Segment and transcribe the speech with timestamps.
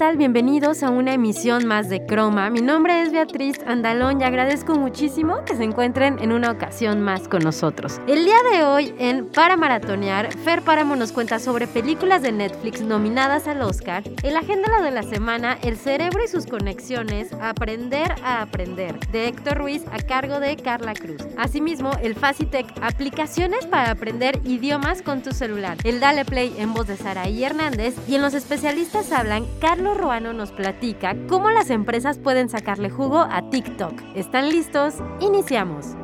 [0.00, 0.16] Tal?
[0.16, 2.48] Bienvenidos a una emisión más de Croma.
[2.48, 7.28] Mi nombre es Beatriz Andalón y agradezco muchísimo que se encuentren en una ocasión más
[7.28, 8.00] con nosotros.
[8.06, 12.80] El día de hoy en Para Maratonear, Fer Páramo nos cuenta sobre películas de Netflix
[12.80, 18.40] nominadas al Oscar, el agenda de la semana, El cerebro y sus conexiones, Aprender a
[18.40, 21.20] aprender, de Héctor Ruiz a cargo de Carla Cruz.
[21.36, 25.76] Asimismo, el Facitech, aplicaciones para aprender idiomas con tu celular.
[25.84, 30.32] El Dale Play en voz de Saraí Hernández y en los especialistas hablan Carlos Ruano
[30.32, 33.94] nos platica cómo las empresas pueden sacarle jugo a TikTok.
[34.14, 34.94] ¿Están listos?
[35.20, 35.96] Iniciamos.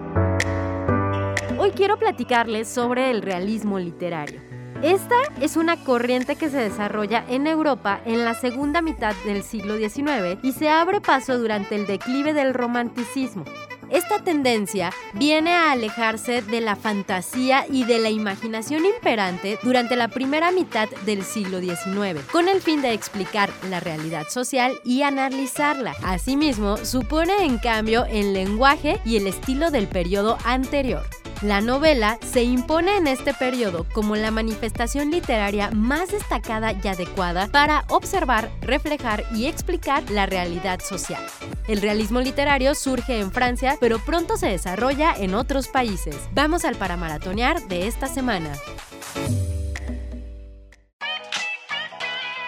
[1.59, 4.41] Hoy quiero platicarles sobre el realismo literario.
[4.83, 9.79] Esta es una corriente que se desarrolla en Europa en la segunda mitad del siglo
[9.79, 13.45] XIX y se abre paso durante el declive del romanticismo.
[13.91, 20.09] Esta tendencia viene a alejarse de la fantasía y de la imaginación imperante durante la
[20.09, 25.95] primera mitad del siglo XIX, con el fin de explicar la realidad social y analizarla.
[26.03, 31.05] Asimismo, supone en cambio el lenguaje y el estilo del periodo anterior.
[31.43, 37.49] La novela se impone en este periodo como la manifestación literaria más destacada y adecuada
[37.49, 41.23] para observar, reflejar y explicar la realidad social.
[41.69, 46.17] El realismo literario surge en Francia, pero pronto se desarrolla en otros países.
[46.33, 48.53] Vamos al paramaratonear de esta semana.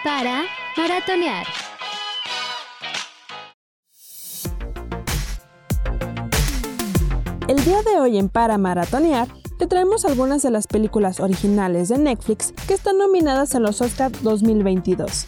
[0.03, 0.45] Para
[0.75, 1.45] maratonear.
[7.49, 11.97] El día de hoy en Para Maratonear te traemos algunas de las películas originales de
[11.97, 15.25] Netflix que están nominadas a los Oscar 2022.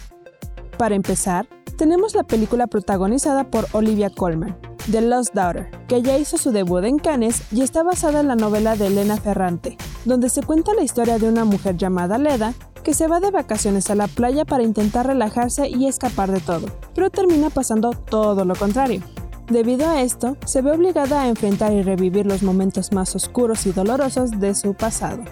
[0.78, 1.48] Para empezar,
[1.80, 4.56] tenemos la película protagonizada por Olivia Colman,
[4.92, 8.36] The Lost Daughter, que ya hizo su debut en Cannes y está basada en la
[8.36, 12.54] novela de Elena Ferrante, donde se cuenta la historia de una mujer llamada Leda
[12.84, 16.68] que se va de vacaciones a la playa para intentar relajarse y escapar de todo,
[16.94, 19.02] pero termina pasando todo lo contrario.
[19.48, 23.72] Debido a esto, se ve obligada a enfrentar y revivir los momentos más oscuros y
[23.72, 25.24] dolorosos de su pasado.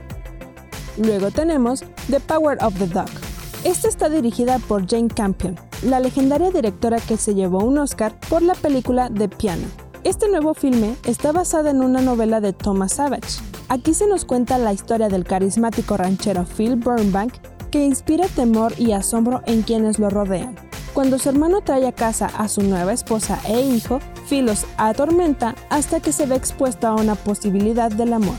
[0.97, 3.09] Luego tenemos The Power of the Dog.
[3.63, 8.41] Esta está dirigida por Jane Campion, la legendaria directora que se llevó un Oscar por
[8.41, 9.67] la película The Piano.
[10.03, 13.41] Este nuevo filme está basado en una novela de Thomas Savage.
[13.67, 17.33] Aquí se nos cuenta la historia del carismático ranchero Phil Burnbank
[17.69, 20.55] que inspira temor y asombro en quienes lo rodean.
[20.93, 25.55] Cuando su hermano trae a casa a su nueva esposa e hijo, Phil los atormenta
[25.69, 28.35] hasta que se ve expuesto a una posibilidad del amor.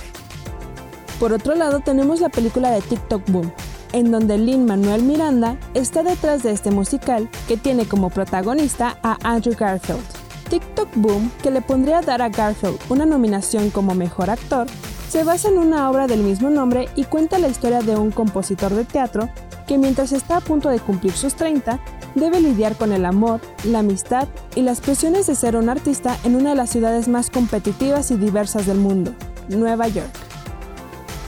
[1.18, 3.52] Por otro lado tenemos la película de TikTok Boom,
[3.92, 9.16] en donde Lin Manuel Miranda está detrás de este musical que tiene como protagonista a
[9.22, 10.02] Andrew Garfield.
[10.48, 14.66] TikTok Boom, que le pondría a dar a Garfield una nominación como mejor actor,
[15.08, 18.72] se basa en una obra del mismo nombre y cuenta la historia de un compositor
[18.74, 19.28] de teatro
[19.66, 21.78] que mientras está a punto de cumplir sus 30,
[22.14, 26.36] debe lidiar con el amor, la amistad y las presiones de ser un artista en
[26.36, 29.14] una de las ciudades más competitivas y diversas del mundo,
[29.48, 30.10] Nueva York.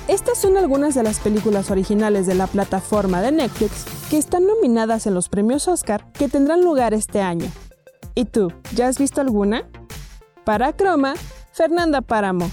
[0.09, 5.07] Estas son algunas de las películas originales de la plataforma de Netflix que están nominadas
[5.07, 7.47] en los premios Oscar que tendrán lugar este año.
[8.15, 9.69] ¿Y tú, ya has visto alguna?
[10.45, 11.15] Para Croma,
[11.53, 12.51] Fernanda Páramo.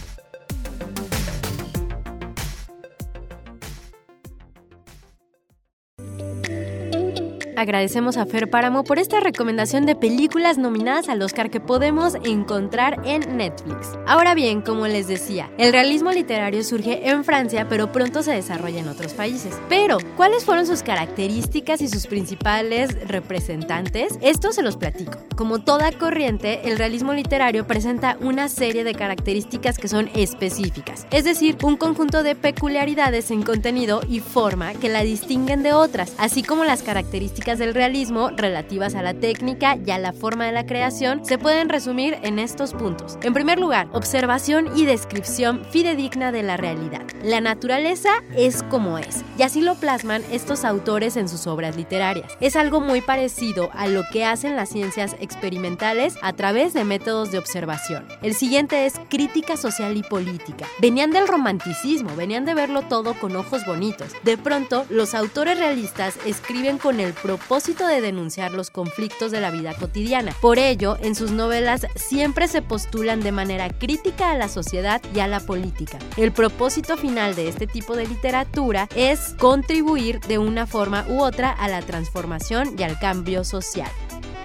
[7.59, 13.01] Agradecemos a Fer Páramo por esta recomendación de películas nominadas al Oscar que podemos encontrar
[13.03, 13.99] en Netflix.
[14.07, 18.79] Ahora bien, como les decía, el realismo literario surge en Francia, pero pronto se desarrolla
[18.79, 19.59] en otros países.
[19.67, 24.17] Pero, ¿cuáles fueron sus características y sus principales representantes?
[24.21, 25.17] Esto se los platico.
[25.35, 31.25] Como toda corriente, el realismo literario presenta una serie de características que son específicas, es
[31.25, 36.41] decir, un conjunto de peculiaridades en contenido y forma que la distinguen de otras, así
[36.41, 40.67] como las características del realismo relativas a la técnica y a la forma de la
[40.67, 43.17] creación se pueden resumir en estos puntos.
[43.23, 47.01] En primer lugar, observación y descripción fidedigna de la realidad.
[47.23, 52.31] La naturaleza es como es, y así lo plasman estos autores en sus obras literarias.
[52.39, 57.31] Es algo muy parecido a lo que hacen las ciencias experimentales a través de métodos
[57.31, 58.05] de observación.
[58.21, 60.67] El siguiente es crítica social y política.
[60.79, 64.09] Venían del romanticismo, venían de verlo todo con ojos bonitos.
[64.23, 69.39] De pronto, los autores realistas escriben con el propósito propósito de denunciar los conflictos de
[69.39, 70.35] la vida cotidiana.
[70.41, 75.19] Por ello, en sus novelas siempre se postulan de manera crítica a la sociedad y
[75.19, 75.97] a la política.
[76.17, 81.49] El propósito final de este tipo de literatura es contribuir de una forma u otra
[81.51, 83.89] a la transformación y al cambio social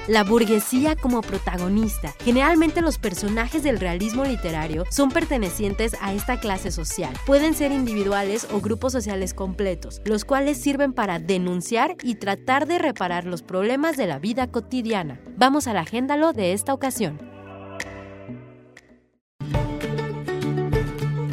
[0.09, 2.15] la burguesía como protagonista.
[2.25, 7.15] Generalmente los personajes del realismo literario son pertenecientes a esta clase social.
[7.27, 12.79] Pueden ser individuales o grupos sociales completos, los cuales sirven para denunciar y tratar de
[12.79, 15.21] reparar los problemas de la vida cotidiana.
[15.37, 17.19] Vamos al agéndalo de esta ocasión.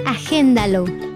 [0.05, 1.10] Agéndalo.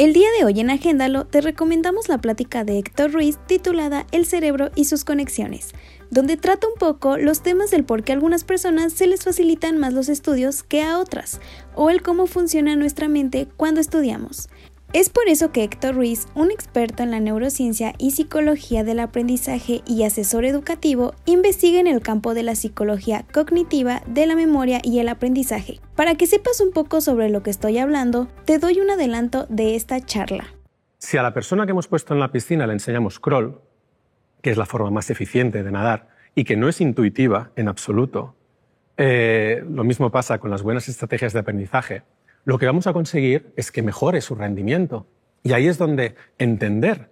[0.00, 4.24] El día de hoy en Agéndalo te recomendamos la plática de Héctor Ruiz titulada El
[4.24, 5.74] cerebro y sus conexiones,
[6.10, 9.76] donde trata un poco los temas del por qué a algunas personas se les facilitan
[9.76, 11.42] más los estudios que a otras,
[11.74, 14.48] o el cómo funciona nuestra mente cuando estudiamos.
[14.92, 19.82] Es por eso que Héctor Ruiz, un experto en la neurociencia y psicología del aprendizaje
[19.86, 24.98] y asesor educativo, investiga en el campo de la psicología cognitiva, de la memoria y
[24.98, 25.78] el aprendizaje.
[25.94, 29.76] Para que sepas un poco sobre lo que estoy hablando, te doy un adelanto de
[29.76, 30.48] esta charla.
[30.98, 33.60] Si a la persona que hemos puesto en la piscina le enseñamos crawl,
[34.42, 38.34] que es la forma más eficiente de nadar y que no es intuitiva en absoluto,
[38.96, 42.02] eh, lo mismo pasa con las buenas estrategias de aprendizaje
[42.44, 45.06] lo que vamos a conseguir es que mejore su rendimiento.
[45.42, 47.10] Y ahí es donde entender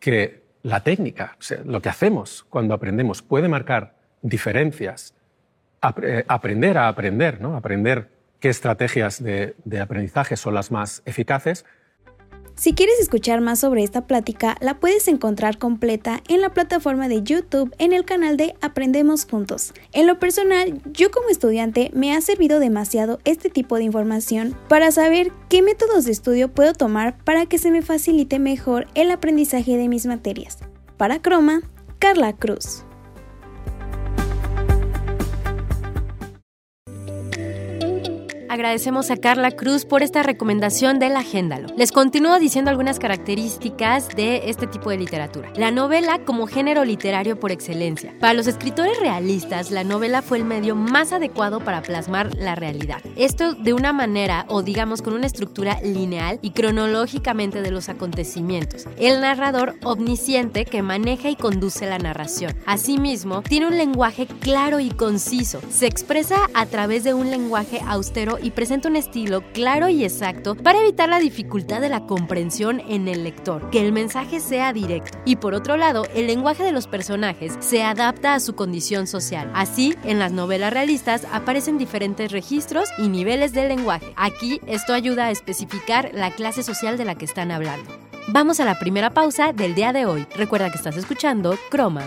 [0.00, 5.14] que la técnica, lo que hacemos cuando aprendemos, puede marcar diferencias.
[6.02, 7.56] Eh, aprender a aprender, ¿no?
[7.56, 8.10] aprender
[8.40, 11.64] qué estrategias de aprendizaje son las más eficaces
[12.58, 17.22] si quieres escuchar más sobre esta plática, la puedes encontrar completa en la plataforma de
[17.22, 19.72] YouTube en el canal de Aprendemos Juntos.
[19.92, 24.90] En lo personal, yo como estudiante me ha servido demasiado este tipo de información para
[24.90, 29.76] saber qué métodos de estudio puedo tomar para que se me facilite mejor el aprendizaje
[29.76, 30.58] de mis materias.
[30.96, 31.62] Para Croma,
[32.00, 32.84] Carla Cruz.
[38.50, 41.68] Agradecemos a Carla Cruz por esta recomendación del Agéndalo.
[41.76, 45.52] Les continúo diciendo algunas características de este tipo de literatura.
[45.54, 48.14] La novela como género literario por excelencia.
[48.20, 53.02] Para los escritores realistas, la novela fue el medio más adecuado para plasmar la realidad.
[53.16, 58.86] Esto de una manera, o digamos con una estructura lineal y cronológicamente de los acontecimientos.
[58.96, 62.56] El narrador omnisciente que maneja y conduce la narración.
[62.64, 65.60] Asimismo, tiene un lenguaje claro y conciso.
[65.68, 70.54] Se expresa a través de un lenguaje austero y presenta un estilo claro y exacto
[70.54, 75.18] para evitar la dificultad de la comprensión en el lector, que el mensaje sea directo.
[75.24, 79.50] Y por otro lado, el lenguaje de los personajes se adapta a su condición social.
[79.54, 84.12] Así, en las novelas realistas aparecen diferentes registros y niveles de lenguaje.
[84.16, 87.90] Aquí esto ayuda a especificar la clase social de la que están hablando.
[88.30, 90.26] Vamos a la primera pausa del día de hoy.
[90.36, 92.06] Recuerda que estás escuchando Croma.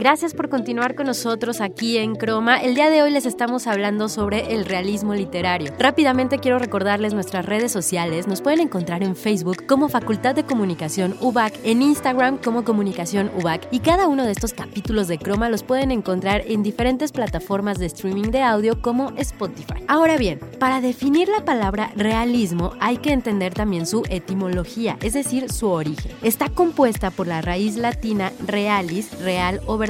[0.00, 2.56] Gracias por continuar con nosotros aquí en Croma.
[2.56, 5.74] El día de hoy les estamos hablando sobre el realismo literario.
[5.78, 8.26] Rápidamente quiero recordarles nuestras redes sociales.
[8.26, 13.68] Nos pueden encontrar en Facebook como Facultad de Comunicación UBAC, en Instagram como Comunicación UBAC
[13.70, 17.84] y cada uno de estos capítulos de Croma los pueden encontrar en diferentes plataformas de
[17.84, 19.84] streaming de audio como Spotify.
[19.86, 25.52] Ahora bien, para definir la palabra realismo hay que entender también su etimología, es decir,
[25.52, 26.10] su origen.
[26.22, 29.89] Está compuesta por la raíz latina realis, real o verdadero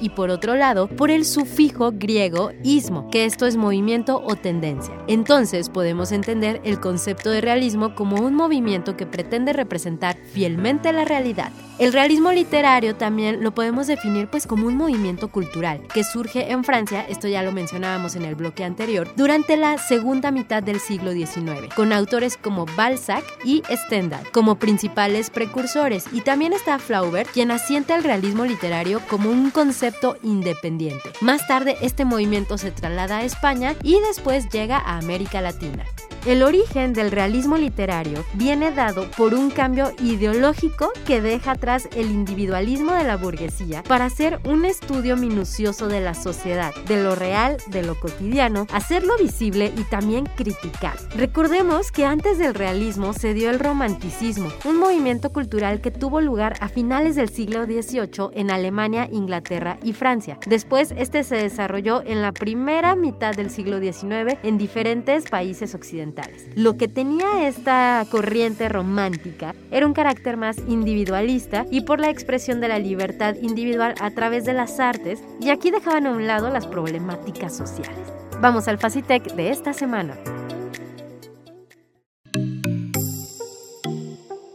[0.00, 4.94] y por otro lado por el sufijo griego ismo, que esto es movimiento o tendencia.
[5.06, 11.04] Entonces podemos entender el concepto de realismo como un movimiento que pretende representar fielmente la
[11.04, 11.50] realidad.
[11.78, 16.62] El realismo literario también lo podemos definir pues como un movimiento cultural que surge en
[16.62, 21.12] Francia, esto ya lo mencionábamos en el bloque anterior, durante la segunda mitad del siglo
[21.12, 27.50] XIX, con autores como Balzac y Stendhal como principales precursores y también está Flaubert quien
[27.50, 31.10] asienta el realismo literario como un un concepto independiente.
[31.22, 35.84] Más tarde este movimiento se traslada a España y después llega a América Latina.
[36.26, 42.10] El origen del realismo literario viene dado por un cambio ideológico que deja atrás el
[42.10, 47.56] individualismo de la burguesía para hacer un estudio minucioso de la sociedad, de lo real,
[47.68, 50.98] de lo cotidiano, hacerlo visible y también criticar.
[51.16, 56.56] Recordemos que antes del realismo se dio el romanticismo, un movimiento cultural que tuvo lugar
[56.60, 60.38] a finales del siglo XVIII en Alemania, Inglaterra y Francia.
[60.46, 66.09] Después este se desarrolló en la primera mitad del siglo XIX en diferentes países occidentales
[66.54, 72.60] Lo que tenía esta corriente romántica era un carácter más individualista y por la expresión
[72.60, 76.50] de la libertad individual a través de las artes, y aquí dejaban a un lado
[76.50, 78.12] las problemáticas sociales.
[78.40, 80.16] Vamos al Facitec de esta semana.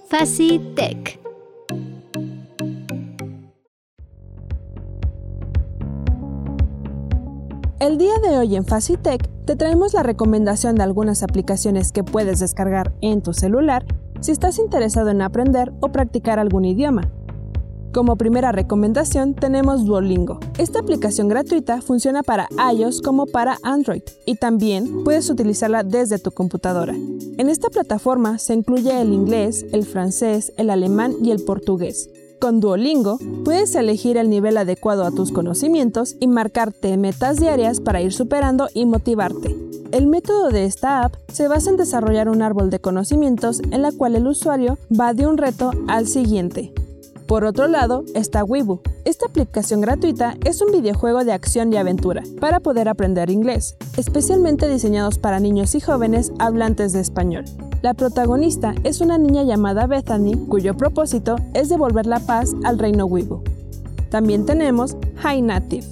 [0.10, 1.25] Facitec.
[7.86, 12.40] El día de hoy en Facitec te traemos la recomendación de algunas aplicaciones que puedes
[12.40, 13.86] descargar en tu celular
[14.22, 17.12] si estás interesado en aprender o practicar algún idioma.
[17.94, 20.40] Como primera recomendación tenemos Duolingo.
[20.58, 26.32] Esta aplicación gratuita funciona para iOS como para Android y también puedes utilizarla desde tu
[26.32, 26.96] computadora.
[27.38, 32.10] En esta plataforma se incluye el inglés, el francés, el alemán y el portugués.
[32.40, 38.02] Con Duolingo puedes elegir el nivel adecuado a tus conocimientos y marcarte metas diarias para
[38.02, 39.56] ir superando y motivarte.
[39.92, 43.92] El método de esta app se basa en desarrollar un árbol de conocimientos en la
[43.92, 46.74] cual el usuario va de un reto al siguiente.
[47.28, 48.82] Por otro lado, está Weibo.
[49.06, 54.68] Esta aplicación gratuita es un videojuego de acción y aventura para poder aprender inglés, especialmente
[54.68, 57.46] diseñados para niños y jóvenes hablantes de español.
[57.82, 63.06] La protagonista es una niña llamada Bethany, cuyo propósito es devolver la paz al reino
[63.06, 63.44] Weibo.
[64.10, 65.86] También tenemos High Native.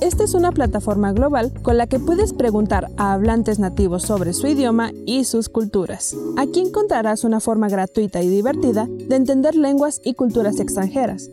[0.00, 4.46] Esta es una plataforma global con la que puedes preguntar a hablantes nativos sobre su
[4.46, 6.16] idioma y sus culturas.
[6.36, 11.30] Aquí encontrarás una forma gratuita y divertida de entender lenguas y culturas extranjeras.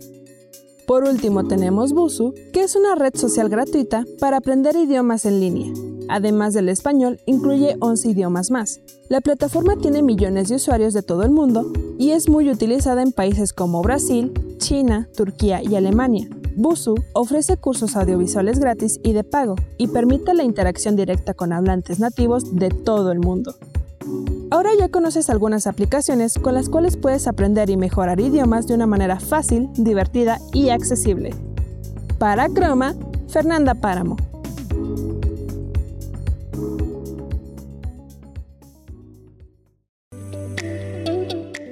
[0.87, 5.94] Por último tenemos Busu, que es una red social gratuita para aprender idiomas en línea.
[6.09, 8.81] Además del español, incluye 11 idiomas más.
[9.09, 13.11] La plataforma tiene millones de usuarios de todo el mundo y es muy utilizada en
[13.11, 16.27] países como Brasil, China, Turquía y Alemania.
[16.55, 21.99] Busu ofrece cursos audiovisuales gratis y de pago y permite la interacción directa con hablantes
[21.99, 23.55] nativos de todo el mundo.
[24.51, 28.87] Ahora ya conoces algunas aplicaciones con las cuales puedes aprender y mejorar idiomas de una
[28.87, 31.31] manera fácil, divertida y accesible.
[32.19, 32.95] Para Croma,
[33.27, 34.15] Fernanda Páramo.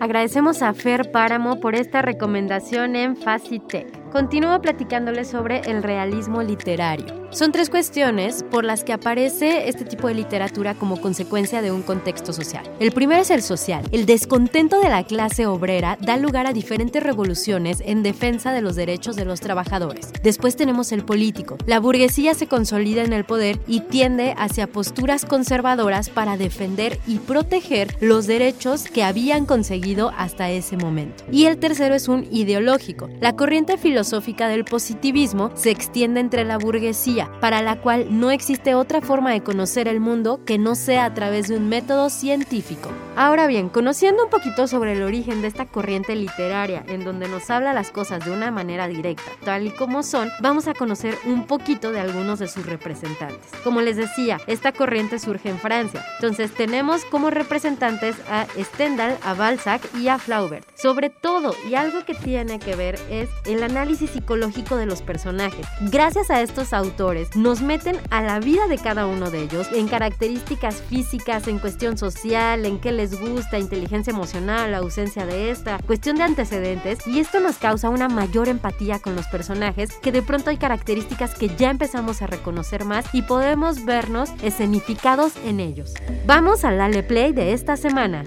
[0.03, 4.02] Agradecemos a Fer Páramo por esta recomendación en Facitech.
[4.13, 7.23] Continúo platicándoles sobre el realismo literario.
[7.31, 11.81] Son tres cuestiones por las que aparece este tipo de literatura como consecuencia de un
[11.81, 12.63] contexto social.
[12.79, 13.83] El primero es el social.
[13.91, 18.75] El descontento de la clase obrera da lugar a diferentes revoluciones en defensa de los
[18.75, 20.11] derechos de los trabajadores.
[20.21, 21.57] Después tenemos el político.
[21.65, 27.17] La burguesía se consolida en el poder y tiende hacia posturas conservadoras para defender y
[27.17, 31.23] proteger los derechos que habían conseguido hasta ese momento.
[31.31, 33.09] Y el tercero es un ideológico.
[33.19, 38.75] La corriente filosófica del positivismo se extiende entre la burguesía para la cual no existe
[38.75, 42.89] otra forma de conocer el mundo que no sea a través de un método científico.
[43.15, 47.49] Ahora bien, conociendo un poquito sobre el origen de esta corriente literaria, en donde nos
[47.49, 51.45] habla las cosas de una manera directa, tal y como son, vamos a conocer un
[51.45, 53.51] poquito de algunos de sus representantes.
[53.63, 59.33] Como les decía, esta corriente surge en Francia, entonces tenemos como representantes a Stendhal, a
[59.33, 60.67] Balzac y a Flaubert.
[60.75, 65.65] Sobre todo, y algo que tiene que ver es el análisis psicológico de los personajes.
[65.91, 69.87] Gracias a estos autores, nos meten a la vida de cada uno de ellos, en
[69.87, 76.17] características físicas, en cuestión social, en qué les gusta, inteligencia emocional, ausencia de esta, cuestión
[76.17, 80.49] de antecedentes, y esto nos causa una mayor empatía con los personajes, que de pronto
[80.49, 85.93] hay características que ya empezamos a reconocer más y podemos vernos escenificados en ellos.
[86.25, 88.23] Vamos al Dale Play de esta semana.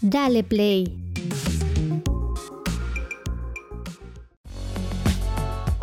[0.00, 1.01] Dale Play.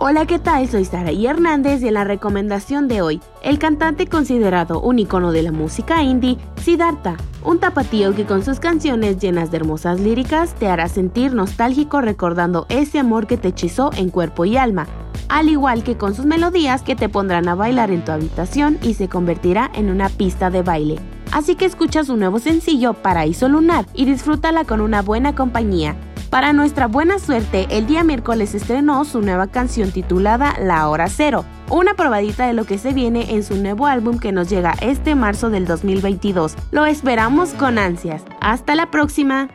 [0.01, 0.65] Hola, ¿qué tal?
[0.69, 5.33] Soy Sara y Hernández y en la recomendación de hoy, el cantante considerado un icono
[5.33, 10.53] de la música indie, Siddhartha, un tapatío que con sus canciones llenas de hermosas líricas
[10.53, 14.87] te hará sentir nostálgico recordando ese amor que te hechizó en cuerpo y alma,
[15.27, 18.93] al igual que con sus melodías que te pondrán a bailar en tu habitación y
[18.93, 20.97] se convertirá en una pista de baile.
[21.33, 25.97] Así que escucha su nuevo sencillo Paraíso Lunar y disfrútala con una buena compañía.
[26.29, 31.43] Para nuestra buena suerte, el día miércoles estrenó su nueva canción titulada La Hora Cero,
[31.71, 35.15] una probadita de lo que se viene en su nuevo álbum que nos llega este
[35.15, 36.55] marzo del 2022.
[36.69, 38.23] Lo esperamos con ansias.
[38.41, 39.49] Hasta la próxima.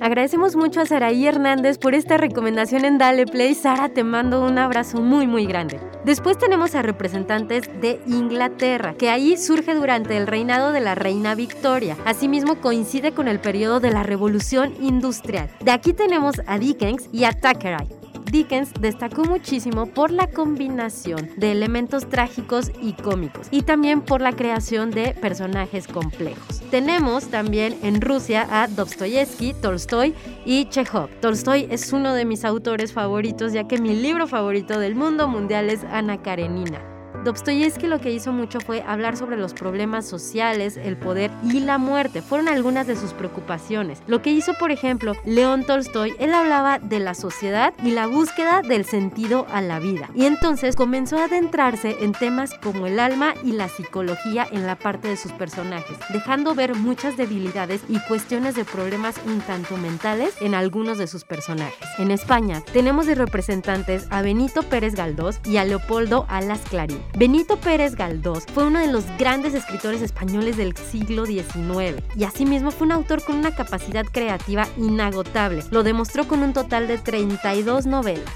[0.00, 3.56] Agradecemos mucho a Saraí Hernández por esta recomendación en Dale Play.
[3.56, 5.80] Sara, te mando un abrazo muy muy grande.
[6.06, 11.34] Después tenemos a representantes de Inglaterra, que ahí surge durante el reinado de la reina
[11.34, 11.96] Victoria.
[12.04, 15.50] Asimismo coincide con el periodo de la Revolución Industrial.
[15.58, 17.88] De aquí tenemos a Dickens y a Thackeray.
[18.30, 24.32] Dickens destacó muchísimo por la combinación de elementos trágicos y cómicos y también por la
[24.32, 26.60] creación de personajes complejos.
[26.70, 30.14] Tenemos también en Rusia a Dostoyevsky, Tolstoy
[30.44, 31.08] y Chekhov.
[31.20, 35.70] Tolstoy es uno de mis autores favoritos ya que mi libro favorito del mundo mundial
[35.70, 36.95] es Ana Karenina.
[37.26, 41.76] Dostoyevsky lo que hizo mucho fue hablar sobre los problemas sociales, el poder y la
[41.76, 42.22] muerte.
[42.22, 44.00] Fueron algunas de sus preocupaciones.
[44.06, 48.62] Lo que hizo, por ejemplo, León Tolstoy, él hablaba de la sociedad y la búsqueda
[48.62, 50.08] del sentido a la vida.
[50.14, 54.76] Y entonces comenzó a adentrarse en temas como el alma y la psicología en la
[54.76, 60.32] parte de sus personajes, dejando ver muchas debilidades y cuestiones de problemas un tanto mentales
[60.40, 61.88] en algunos de sus personajes.
[61.98, 67.02] En España tenemos de representantes a Benito Pérez Galdós y a Leopoldo Alas Clarín.
[67.16, 72.70] Benito Pérez Galdós fue uno de los grandes escritores españoles del siglo XIX y asimismo
[72.70, 75.62] fue un autor con una capacidad creativa inagotable.
[75.70, 78.30] Lo demostró con un total de 32 novelas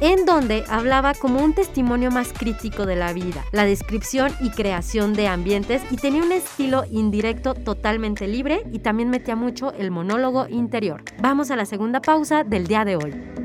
[0.00, 5.12] en donde hablaba como un testimonio más crítico de la vida, la descripción y creación
[5.12, 10.48] de ambientes y tenía un estilo indirecto totalmente libre y también metía mucho el monólogo
[10.48, 11.04] interior.
[11.22, 13.43] Vamos a la segunda pausa del día de hoy.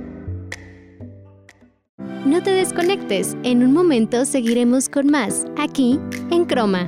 [2.30, 6.88] No te desconectes, en un momento seguiremos con más, aquí en Croma.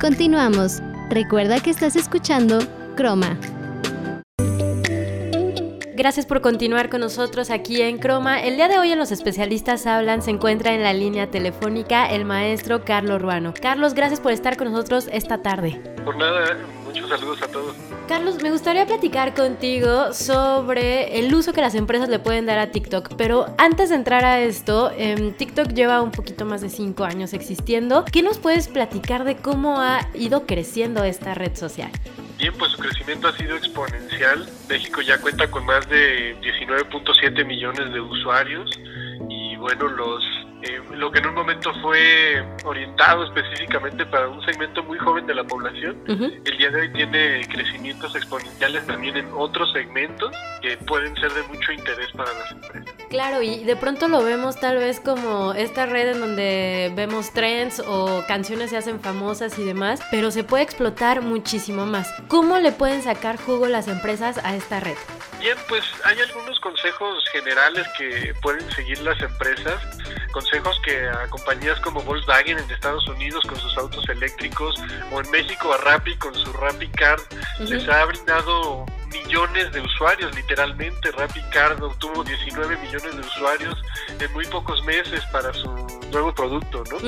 [0.00, 0.80] Continuamos.
[1.10, 2.60] Recuerda que estás escuchando
[2.96, 3.38] Croma.
[5.94, 8.42] Gracias por continuar con nosotros aquí en Croma.
[8.42, 12.24] El día de hoy en Los Especialistas Hablan se encuentra en la línea telefónica el
[12.24, 13.52] maestro Carlos Ruano.
[13.60, 15.78] Carlos, gracias por estar con nosotros esta tarde.
[16.06, 17.76] Por nada, muchos saludos a todos.
[18.12, 22.70] Carlos, me gustaría platicar contigo sobre el uso que las empresas le pueden dar a
[22.70, 27.04] TikTok, pero antes de entrar a esto, em, TikTok lleva un poquito más de cinco
[27.04, 28.04] años existiendo.
[28.04, 31.90] ¿Qué nos puedes platicar de cómo ha ido creciendo esta red social?
[32.36, 34.46] Bien, pues su crecimiento ha sido exponencial.
[34.68, 38.78] México ya cuenta con más de 19.7 millones de usuarios
[39.30, 40.22] y bueno, los
[40.62, 45.34] eh, lo que en un momento fue orientado específicamente para un segmento muy joven de
[45.34, 51.14] la población, el día de hoy tiene crecimientos exponenciales también en otros segmentos que pueden
[51.16, 52.94] ser de mucho interés para las empresas.
[53.10, 57.82] Claro, y de pronto lo vemos tal vez como esta red en donde vemos trends
[57.84, 62.12] o canciones se hacen famosas y demás, pero se puede explotar muchísimo más.
[62.28, 64.96] ¿Cómo le pueden sacar jugo las empresas a esta red?
[65.42, 69.82] Bien, pues hay algunos consejos generales que pueden seguir las empresas,
[70.30, 74.76] consejos que a compañías como Volkswagen en Estados Unidos con sus autos eléctricos
[75.10, 77.22] o en México a Rappi con su Rappi Card
[77.58, 81.10] les ha brindado millones de usuarios, literalmente.
[81.10, 83.82] Rappi Card obtuvo 19 millones de usuarios
[84.20, 85.68] en muy pocos meses para su
[86.12, 86.98] nuevo producto, ¿no?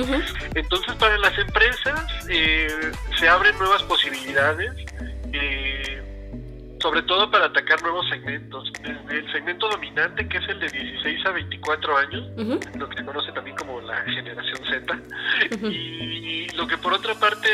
[0.55, 4.73] Entonces, para las empresas eh, se abren nuevas posibilidades.
[5.31, 5.74] Eh,
[6.85, 8.71] sobre todo para atacar nuevos segmentos.
[8.83, 12.27] Desde el segmento dominante, que es el de 16 a 24 años,
[12.77, 14.99] lo que se conoce también como la generación Z,
[15.67, 17.49] y lo que por otra parte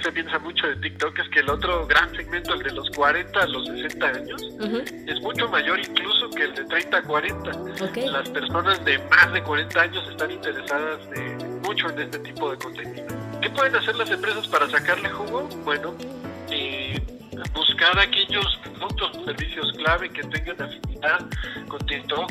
[0.00, 3.40] se piensa mucho de TikTok es que el otro gran segmento, el de los 40
[3.40, 4.40] a los 60 años,
[5.08, 7.50] es mucho mayor incluso que el de 30 a 40.
[8.12, 11.00] Las personas de más de 40 años están interesadas
[11.62, 13.06] mucho en este tipo de contenido.
[13.42, 15.48] ¿Qué pueden hacer las empresas para sacarle jugo?
[15.64, 15.96] Bueno,
[16.52, 17.00] eh,
[17.56, 21.26] buscar aquellos productos servicios clave que tengan afinidad
[21.68, 22.30] con TikTok,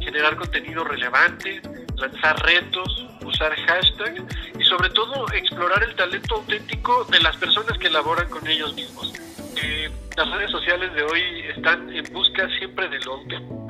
[0.00, 1.62] generar contenido relevante,
[1.96, 4.22] lanzar retos, usar hashtags
[4.58, 9.14] y sobre todo explorar el talento auténtico de las personas que elaboran con ellos mismos.
[9.62, 13.63] Eh, las redes sociales de hoy están en busca siempre de lo auténtico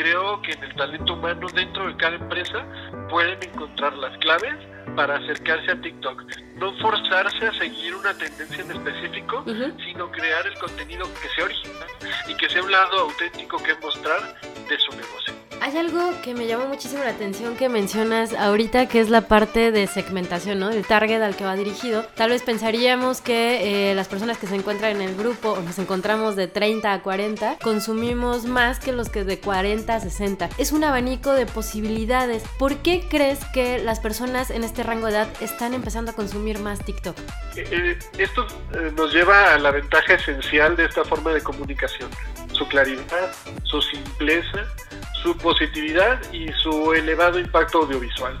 [0.00, 2.64] creo que en el talento humano dentro de cada empresa
[3.10, 4.54] pueden encontrar las claves
[4.96, 6.24] para acercarse a TikTok.
[6.56, 9.44] No forzarse a seguir una tendencia en específico,
[9.84, 11.88] sino crear el contenido que sea original
[12.28, 15.39] y que sea un lado auténtico que mostrar de su negocio.
[15.62, 19.70] Hay algo que me llamó muchísimo la atención que mencionas ahorita, que es la parte
[19.70, 20.70] de segmentación, ¿no?
[20.70, 22.02] El target al que va dirigido.
[22.14, 25.78] Tal vez pensaríamos que eh, las personas que se encuentran en el grupo, o nos
[25.78, 30.48] encontramos de 30 a 40, consumimos más que los que de 40 a 60.
[30.56, 32.42] Es un abanico de posibilidades.
[32.58, 36.58] ¿Por qué crees que las personas en este rango de edad están empezando a consumir
[36.58, 37.18] más TikTok?
[37.56, 38.46] Eh, eh, esto
[38.96, 42.08] nos lleva a la ventaja esencial de esta forma de comunicación.
[42.60, 43.32] Su claridad,
[43.64, 44.66] su simpleza
[45.22, 48.38] su positividad y su elevado impacto audiovisual.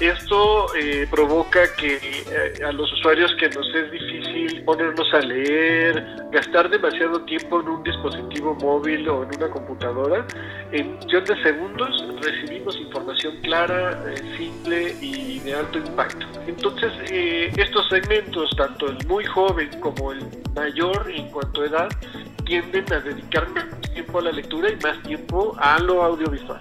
[0.00, 6.04] Esto eh, provoca que eh, a los usuarios que nos es difícil ponernos a leer,
[6.30, 10.26] gastar demasiado tiempo en un dispositivo móvil o en una computadora,
[10.72, 16.26] en cuestión de segundos recibimos información clara, eh, simple y de alto impacto.
[16.46, 16.92] Entonces,
[17.56, 20.20] estos segmentos, tanto el muy joven como el
[20.54, 21.88] mayor en cuanto a edad,
[22.46, 23.46] tienden a dedicar
[23.92, 26.60] tiempo a la lectura y más tiempo a lo audiovisual.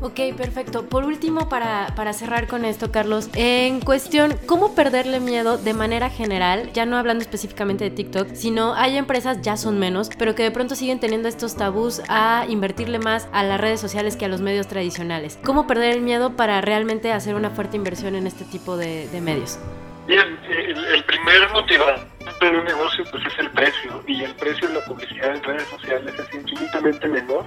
[0.00, 0.88] Ok, perfecto.
[0.88, 6.08] Por último, para, para, cerrar con esto, Carlos, en cuestión, ¿cómo perderle miedo de manera
[6.08, 6.70] general?
[6.72, 10.52] Ya no hablando específicamente de TikTok, sino hay empresas, ya son menos, pero que de
[10.52, 14.40] pronto siguen teniendo estos tabús a invertirle más a las redes sociales que a los
[14.40, 15.36] medios tradicionales.
[15.44, 19.20] ¿Cómo perder el miedo para realmente hacer una fuerte inversión en este tipo de, de
[19.20, 19.58] medios?
[20.06, 24.68] Bien, el, el primer motivador de un negocio pues es el precio y el precio
[24.68, 27.46] de la publicidad en redes sociales es infinitamente menor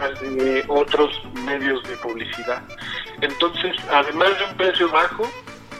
[0.00, 1.10] al de otros
[1.44, 2.62] medios de publicidad.
[3.20, 5.28] Entonces, además de un precio bajo,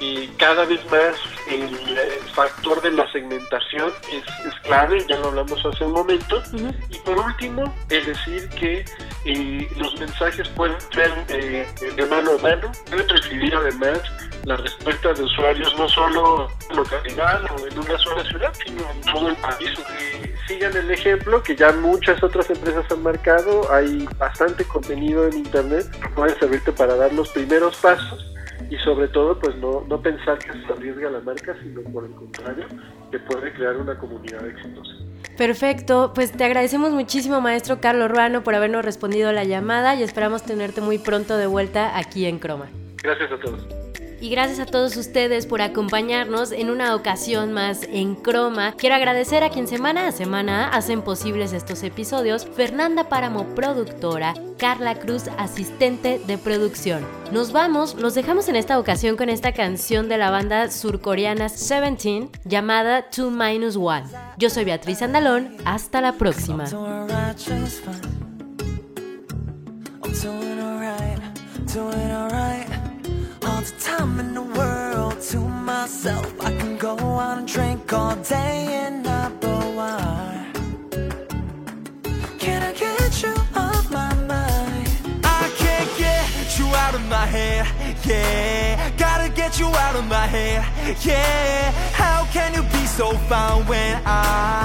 [0.00, 1.16] y cada vez más
[1.50, 1.76] el,
[2.34, 6.40] factor de la segmentación es, es, clave, ya lo hablamos hace un momento.
[6.88, 8.84] Y por último, es decir que
[9.24, 14.00] eh, los mensajes pueden ser eh, de mano a mano, pueden recibir además
[14.44, 19.00] la respuesta de usuarios no solo en localidad o en una sola ciudad, sino en
[19.02, 19.70] todo el país.
[20.46, 25.86] Sigan el ejemplo que ya muchas otras empresas han marcado, hay bastante contenido en Internet
[25.90, 28.24] que puede servirte para dar los primeros pasos
[28.70, 32.12] y sobre todo pues no, no pensar que se arriesga la marca, sino por el
[32.12, 32.66] contrario,
[33.10, 34.90] que puede crear una comunidad exitosa.
[35.36, 40.02] Perfecto, pues te agradecemos muchísimo maestro Carlos Ruano por habernos respondido a la llamada y
[40.02, 42.68] esperamos tenerte muy pronto de vuelta aquí en Croma.
[43.02, 43.64] Gracias a todos.
[44.20, 48.74] Y gracias a todos ustedes por acompañarnos en una ocasión más en Croma.
[48.76, 52.46] Quiero agradecer a quien semana a semana hacen posibles estos episodios.
[52.46, 54.34] Fernanda Páramo, productora.
[54.58, 57.06] Carla Cruz, asistente de producción.
[57.30, 62.30] Nos vamos, los dejamos en esta ocasión con esta canción de la banda surcoreana Seventeen
[62.44, 64.06] llamada 2 Minus One.
[64.36, 66.64] Yo soy Beatriz Andalón, hasta la próxima.
[73.58, 76.32] All the time in the world to myself.
[76.40, 80.46] I can go out and drink all day and not but why?
[82.38, 84.88] Can I get you off my mind?
[85.24, 87.66] I can't get you out of my head,
[88.06, 88.96] yeah.
[88.96, 90.64] Gotta get you out of my head,
[91.04, 91.72] yeah.
[92.02, 94.57] How can you be so fine when I,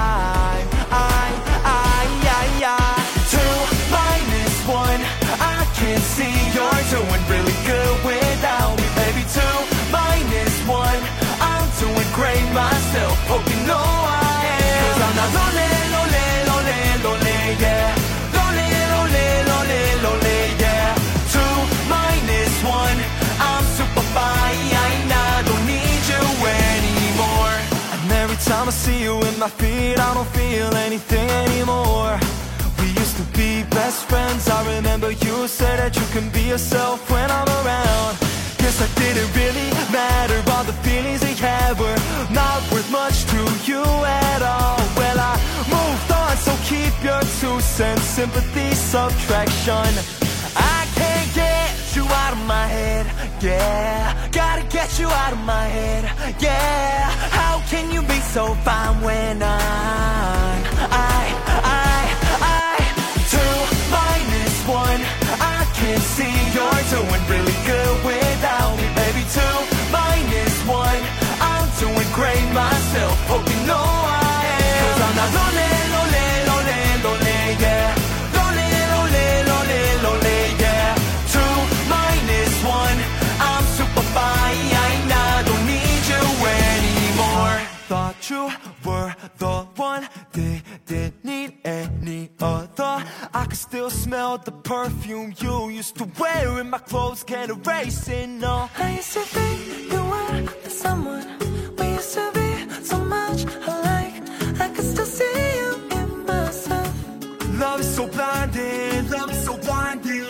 [29.44, 32.16] my feet I don't feel anything anymore.
[32.80, 36.98] We used to be best friends I remember you said that you can be yourself
[37.10, 38.12] when I'm around.
[38.60, 42.00] Guess I didn't really matter All the feelings they had were
[42.40, 43.84] not worth much to you
[44.30, 44.80] at all.
[44.98, 45.34] Well, I
[45.76, 49.90] moved on, so keep your two cents Sympathy, subtraction.
[50.56, 53.03] I can't get you out of my head,
[53.40, 56.04] yeah Gotta get you out of my head,
[56.40, 61.24] yeah How can you be so fine when I'm I,
[61.64, 61.96] I,
[62.40, 62.76] I?
[63.32, 63.54] Two
[63.94, 65.00] minus one.
[65.40, 68.24] I can see you're doing really good with
[69.34, 69.73] two
[87.88, 88.50] Thought you
[88.82, 90.08] were the one.
[90.32, 93.04] They didn't need any other.
[93.34, 97.22] I can still smell the perfume you used to wear in my clothes.
[97.22, 98.70] Can't erase it, no.
[98.78, 101.26] I used to think you were the someone.
[101.76, 104.16] We used to be so much alike.
[104.58, 106.88] I could still see you in myself.
[107.60, 110.24] Love is so blinding, love is so blinding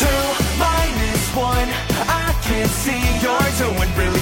[0.00, 0.22] Two
[0.62, 1.68] minus one
[2.06, 3.02] I can't see.
[3.22, 4.21] You're doing really